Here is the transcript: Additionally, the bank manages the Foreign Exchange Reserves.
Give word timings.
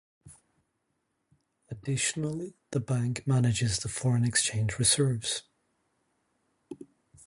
Additionally, 1.69 2.55
the 2.71 2.79
bank 2.79 3.27
manages 3.27 3.77
the 3.77 3.87
Foreign 3.87 4.25
Exchange 4.25 4.79
Reserves. 4.79 5.43